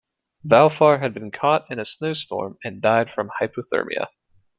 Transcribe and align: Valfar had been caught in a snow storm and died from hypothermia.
Valfar 0.43 0.99
had 0.99 1.13
been 1.13 1.29
caught 1.29 1.69
in 1.69 1.77
a 1.77 1.85
snow 1.85 2.13
storm 2.13 2.57
and 2.63 2.81
died 2.81 3.11
from 3.11 3.29
hypothermia. 3.39 4.07